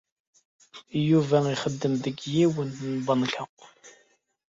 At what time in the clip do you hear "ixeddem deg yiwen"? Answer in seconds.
1.53-2.69